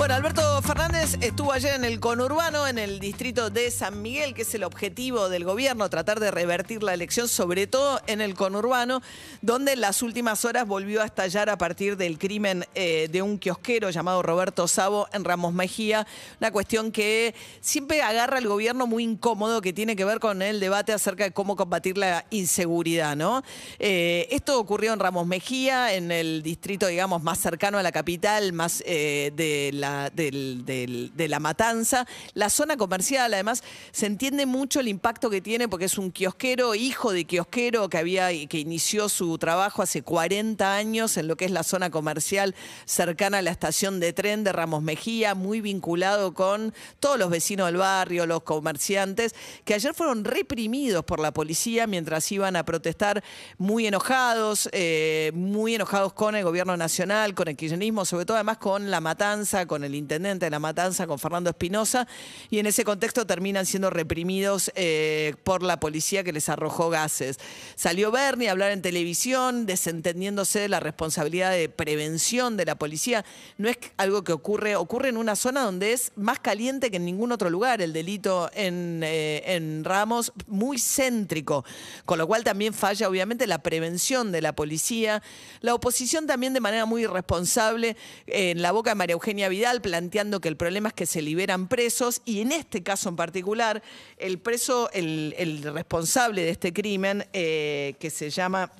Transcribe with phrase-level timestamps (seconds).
[0.00, 4.42] Bueno, Alberto Fernández estuvo ayer en el conurbano, en el distrito de San Miguel, que
[4.42, 9.02] es el objetivo del gobierno, tratar de revertir la elección, sobre todo en el conurbano,
[9.42, 13.38] donde en las últimas horas volvió a estallar a partir del crimen eh, de un
[13.38, 16.06] kiosquero llamado Roberto Sabo en Ramos Mejía,
[16.40, 20.60] una cuestión que siempre agarra al gobierno muy incómodo, que tiene que ver con el
[20.60, 23.42] debate acerca de cómo combatir la inseguridad, ¿no?
[23.78, 28.54] Eh, esto ocurrió en Ramos Mejía, en el distrito, digamos, más cercano a la capital,
[28.54, 32.06] más eh, de la de la matanza.
[32.34, 33.62] La zona comercial, además,
[33.92, 37.98] se entiende mucho el impacto que tiene porque es un kiosquero, hijo de kiosquero que
[37.98, 42.54] había que inició su trabajo hace 40 años en lo que es la zona comercial
[42.84, 47.66] cercana a la estación de tren de Ramos Mejía, muy vinculado con todos los vecinos
[47.66, 49.34] del barrio, los comerciantes,
[49.64, 53.22] que ayer fueron reprimidos por la policía mientras iban a protestar
[53.58, 58.58] muy enojados, eh, muy enojados con el gobierno nacional, con el kirchnerismo, sobre todo además
[58.58, 62.08] con la matanza, con el intendente de la matanza, con Fernando Espinosa,
[62.50, 67.38] y en ese contexto terminan siendo reprimidos eh, por la policía que les arrojó gases.
[67.76, 73.24] Salió Bernie a hablar en televisión, desentendiéndose de la responsabilidad de prevención de la policía.
[73.58, 77.04] No es algo que ocurre, ocurre en una zona donde es más caliente que en
[77.04, 81.64] ningún otro lugar, el delito en, eh, Ramos, muy céntrico,
[82.06, 85.22] con lo cual también falla obviamente la prevención de la policía.
[85.60, 87.96] La oposición también de manera muy irresponsable,
[88.26, 91.68] en la boca de María Eugenia Vidal, planteando que el problema es que se liberan
[91.68, 93.82] presos y en este caso en particular,
[94.18, 98.72] el preso, el, responsable de este crimen, eh, que se llama...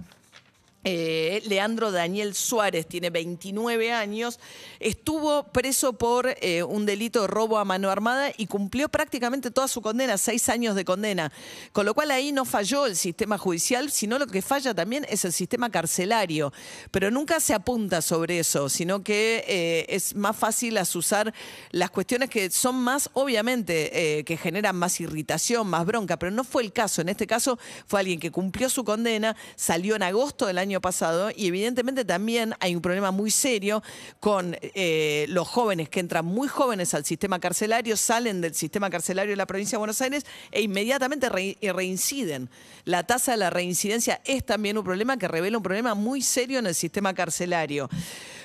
[0.82, 4.40] Eh, Leandro Daniel Suárez tiene 29 años,
[4.78, 9.68] estuvo preso por eh, un delito de robo a mano armada y cumplió prácticamente toda
[9.68, 11.32] su condena, seis años de condena.
[11.72, 15.26] Con lo cual ahí no falló el sistema judicial, sino lo que falla también es
[15.26, 16.50] el sistema carcelario.
[16.90, 21.34] Pero nunca se apunta sobre eso, sino que eh, es más fácil asusar
[21.72, 26.62] las cuestiones que son más, obviamente, que generan más irritación, más bronca, pero no fue
[26.62, 27.02] el caso.
[27.02, 31.31] En este caso fue alguien que cumplió su condena, salió en agosto del año pasado
[31.34, 33.82] y evidentemente también hay un problema muy serio
[34.20, 39.32] con eh, los jóvenes que entran muy jóvenes al sistema carcelario, salen del sistema carcelario
[39.32, 42.50] de la provincia de Buenos Aires e inmediatamente re- reinciden.
[42.84, 46.58] La tasa de la reincidencia es también un problema que revela un problema muy serio
[46.58, 47.88] en el sistema carcelario.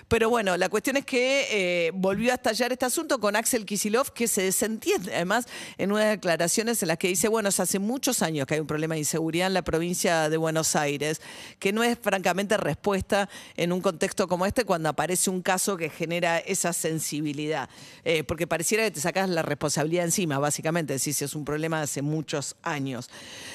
[0.08, 1.48] Pero bueno, la cuestión es que
[1.88, 5.48] eh, volvió a estallar este asunto con Axel Kisilov, que se desentiende además
[5.80, 8.68] en unas declaraciones en las que dice, bueno, es hace muchos años que hay un
[8.68, 11.22] problema de inseguridad en la provincia de Buenos Aires,
[11.58, 15.90] que no es francamente respuesta en un contexto como este cuando aparece un caso que
[15.90, 17.68] genera esa sensibilidad.
[18.04, 21.84] Eh, porque pareciera que te sacas la responsabilidad encima, básicamente, si es un problema de
[21.86, 23.10] hace muchos años.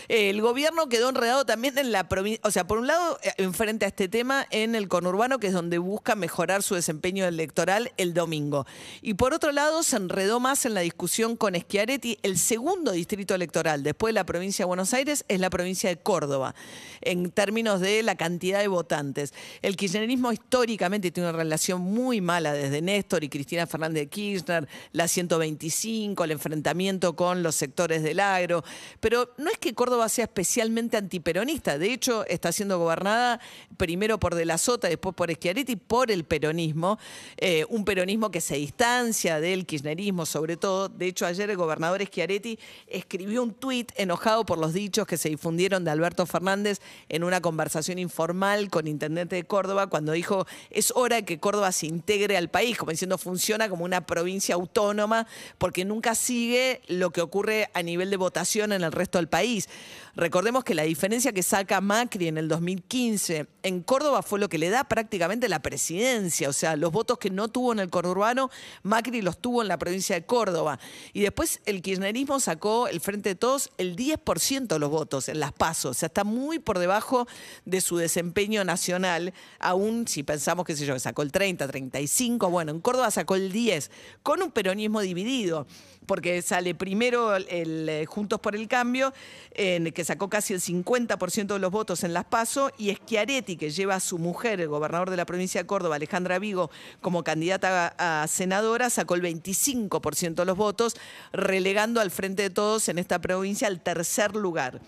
[0.09, 3.85] El gobierno quedó enredado también en la provincia, o sea, por un lado, eh, enfrente
[3.85, 8.15] a este tema en el conurbano, que es donde busca mejorar su desempeño electoral el
[8.15, 8.67] domingo.
[9.03, 12.19] Y por otro lado, se enredó más en la discusión con Schiaretti.
[12.23, 15.99] El segundo distrito electoral, después de la provincia de Buenos Aires, es la provincia de
[15.99, 16.55] Córdoba,
[17.03, 19.35] en términos de la cantidad de votantes.
[19.61, 24.67] El kirchnerismo históricamente tiene una relación muy mala desde Néstor y Cristina Fernández de Kirchner,
[24.93, 28.65] la 125, el enfrentamiento con los sectores del agro.
[29.01, 31.77] Pero no es que Córdoba sea especialmente antiperonista.
[31.77, 33.41] De hecho, está siendo gobernada
[33.77, 36.99] primero por De la Sota, después por Schiaretti, por el peronismo.
[37.37, 40.89] Eh, un peronismo que se distancia del kirchnerismo, sobre todo.
[40.89, 45.29] De hecho, ayer el gobernador Schiaretti escribió un tuit enojado por los dichos que se
[45.29, 50.93] difundieron de Alberto Fernández en una conversación informal con intendente de Córdoba, cuando dijo es
[50.95, 55.27] hora que Córdoba se integre al país, como diciendo funciona como una provincia autónoma,
[55.59, 59.69] porque nunca sigue lo que ocurre a nivel de votación en el resto del país.
[60.17, 64.59] Recordemos que la diferencia que saca Macri en el 2015 en Córdoba fue lo que
[64.59, 68.51] le da prácticamente la presidencia, o sea, los votos que no tuvo en el conurbano,
[68.83, 70.81] Macri los tuvo en la provincia de Córdoba.
[71.13, 75.39] Y después el kirchnerismo sacó el Frente de Todos el 10% de los votos en
[75.39, 77.29] las pasos, o sea, está muy por debajo
[77.65, 82.51] de su desempeño nacional, aún si pensamos, qué sé yo, que sacó el 30, 35,
[82.51, 83.91] bueno, en Córdoba sacó el 10,
[84.23, 85.67] con un peronismo dividido
[86.07, 89.13] porque sale primero el, el, eh, Juntos por el Cambio,
[89.53, 93.69] en, que sacó casi el 50% de los votos en las PASO, y Schiaretti, que
[93.69, 96.71] lleva a su mujer, el gobernador de la provincia de Córdoba, Alejandra Vigo,
[97.03, 100.97] como candidata a, senadora, sacó el 25% de los votos,
[101.35, 104.81] relegando al frente de todos en esta provincia al tercer lugar.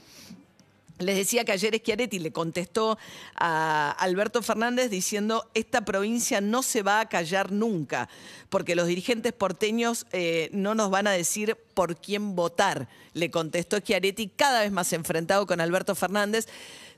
[0.99, 2.97] Les decía que ayer Schiaretti le contestó
[3.35, 8.09] a Alberto Fernández diciendo esta provincia no se va a callar nunca,
[8.49, 13.79] porque los dirigentes porteños eh, no nos van a decir por quién votar, le contestó
[13.79, 16.47] Schiaretti cada vez más enfrentado con Alberto Fernández.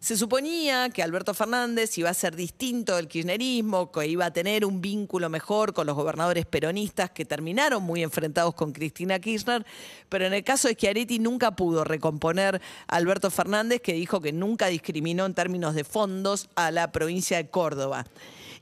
[0.00, 4.66] Se suponía que Alberto Fernández iba a ser distinto del kirchnerismo, que iba a tener
[4.66, 9.64] un vínculo mejor con los gobernadores peronistas que terminaron muy enfrentados con Cristina Kirchner,
[10.10, 14.32] pero en el caso de Schiaretti nunca pudo recomponer a Alberto Fernández, que dijo que
[14.32, 18.04] nunca discriminó en términos de fondos a la provincia de Córdoba.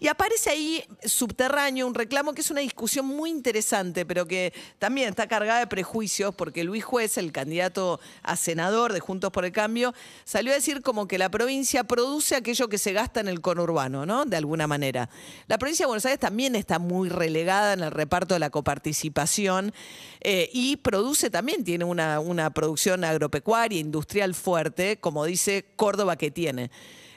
[0.03, 5.09] Y aparece ahí subterráneo un reclamo que es una discusión muy interesante, pero que también
[5.09, 9.53] está cargada de prejuicios, porque Luis Juez, el candidato a senador de Juntos por el
[9.53, 9.95] Cambio,
[10.25, 14.05] salió a decir como que la provincia produce aquello que se gasta en el conurbano,
[14.05, 14.25] ¿no?
[14.25, 15.09] De alguna manera.
[15.47, 19.73] La provincia de Buenos Aires también está muy relegada en el reparto de la coparticipación
[20.21, 26.33] eh, y produce también, tiene una, una producción agropecuaria, industrial fuerte, como dice Córdoba que
[26.33, 26.73] tiene.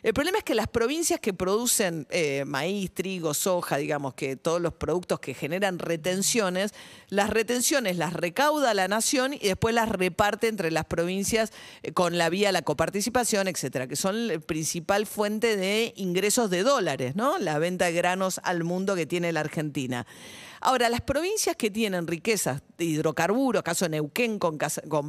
[0.06, 4.62] El problema es que las provincias que producen eh, maíz, trigo, soja, digamos que todos
[4.62, 6.76] los productos que generan retenciones,
[7.10, 12.20] las retenciones las recauda la nación y después las reparte entre las provincias eh, con
[12.20, 17.40] la vía la coparticipación, etcétera, que son la principal fuente de ingresos de dólares, ¿no?
[17.40, 20.06] La venta de granos al mundo que tiene la Argentina.
[20.66, 24.58] Ahora, las provincias que tienen riquezas de hidrocarburos, caso Neuquén con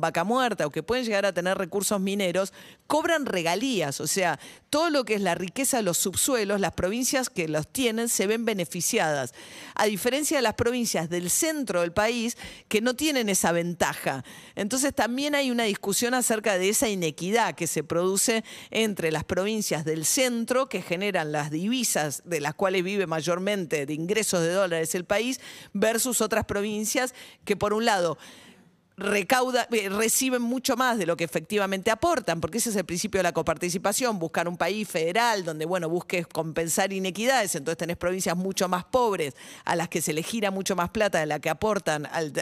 [0.02, 2.52] vaca muerta, o que pueden llegar a tener recursos mineros,
[2.86, 4.00] cobran regalías.
[4.02, 4.38] O sea,
[4.68, 8.26] todo lo que es la riqueza de los subsuelos, las provincias que los tienen se
[8.26, 9.34] ven beneficiadas.
[9.74, 12.36] A diferencia de las provincias del centro del país
[12.68, 14.24] que no tienen esa ventaja.
[14.54, 19.84] Entonces también hay una discusión acerca de esa inequidad que se produce entre las provincias
[19.84, 24.94] del centro, que generan las divisas de las cuales vive mayormente de ingresos de dólares
[24.94, 25.40] el país,
[25.72, 28.18] versus otras provincias que por un lado
[28.96, 33.18] recauda, eh, reciben mucho más de lo que efectivamente aportan, porque ese es el principio
[33.18, 38.36] de la coparticipación, buscar un país federal donde, bueno, busques compensar inequidades, entonces tenés provincias
[38.36, 39.34] mucho más pobres
[39.64, 42.32] a las que se le gira mucho más plata de la que aportan al,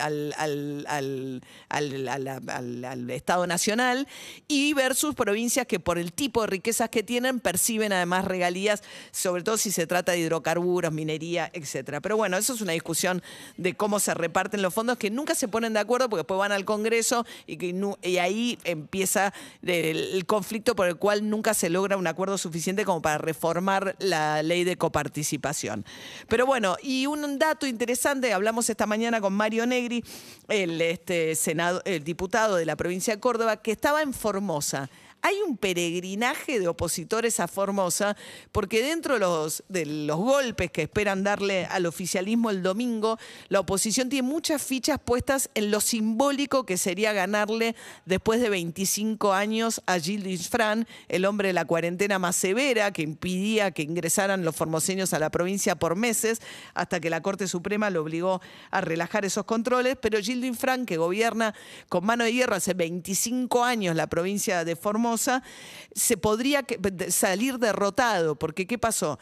[1.68, 4.06] al Estado Nacional,
[4.46, 9.42] y versus provincias que por el tipo de riquezas que tienen perciben además regalías, sobre
[9.42, 12.00] todo si se trata de hidrocarburos, minería, etcétera.
[12.00, 13.22] Pero bueno, eso es una discusión
[13.56, 16.52] de cómo se reparten los fondos que nunca se ponen de acuerdo porque después van
[16.52, 19.32] al Congreso y, ahí empieza
[19.62, 24.42] el, conflicto por el cual nunca se logra un acuerdo suficiente como para reformar la
[24.42, 25.84] ley de coparticipación.
[26.28, 30.04] Pero bueno, y un dato interesante, hablamos esta mañana con Mario Negri,
[30.48, 34.90] el, este, senado, el diputado de la provincia de Córdoba, que estaba en Formosa
[35.24, 38.14] hay un peregrinaje de opositores a Formosa,
[38.52, 43.18] porque dentro de los, golpes que esperan darle al oficialismo el domingo,
[43.48, 47.74] la oposición tiene muchas fichas puestas en lo simbólico que sería ganarle
[48.04, 53.00] después de 25 años a Gilles Fran, el hombre de la cuarentena más severa que
[53.00, 56.42] impidía que ingresaran los formoseños a la provincia por meses,
[56.74, 59.96] hasta que la Corte Suprema lo obligó a relajar esos controles.
[59.98, 61.54] Pero Gilles Fran, que gobierna
[61.88, 66.64] con mano de hierro hace 25 años la provincia de Formosa, se podría
[67.08, 69.18] salir derrotado, porque ¿qué pasó?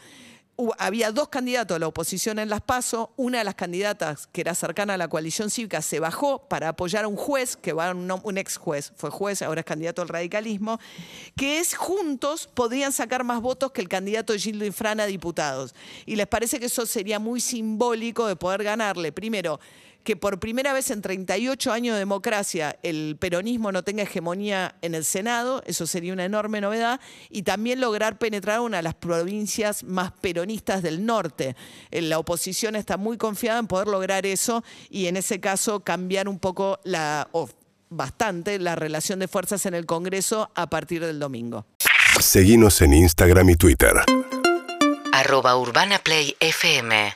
[0.77, 4.53] había dos candidatos a la oposición en las PASO, una de las candidatas que era
[4.53, 8.37] cercana a la coalición cívica se bajó para apoyar a un juez, que va un,
[8.37, 10.79] ex juez, fue juez, ahora es candidato al radicalismo,
[11.35, 15.73] que es juntos podrían sacar más votos que el candidato Gildo Infrana a diputados.
[16.05, 19.59] Y les parece que eso sería muy simbólico de poder ganarle, primero,
[20.03, 24.95] que por primera vez en 38 años de democracia el peronismo no tenga hegemonía en
[24.95, 29.83] el Senado, eso sería una enorme novedad, y también lograr penetrar una de las provincias
[29.83, 31.55] más peronistas del norte.
[31.91, 36.27] Eh, la oposición está muy confiada en poder lograr eso y en ese caso cambiar
[36.27, 37.49] un poco la, o
[37.89, 41.65] bastante la relación de fuerzas en el Congreso a partir del domingo.
[42.19, 43.93] Seguimos en Instagram y Twitter.
[45.11, 47.13] Arroba Urbana Play FM